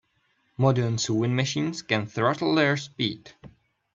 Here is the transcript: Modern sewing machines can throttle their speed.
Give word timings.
Modern 0.57 0.97
sewing 0.97 1.35
machines 1.35 1.83
can 1.83 2.07
throttle 2.07 2.55
their 2.55 2.75
speed. 2.75 3.33